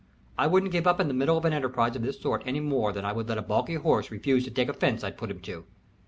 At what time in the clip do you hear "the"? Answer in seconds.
1.07-1.13